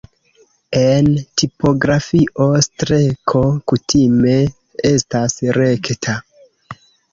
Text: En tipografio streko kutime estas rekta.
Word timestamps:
En 0.77 1.09
tipografio 1.41 2.47
streko 2.69 3.43
kutime 3.73 4.35
estas 4.95 5.39
rekta. 5.61 6.19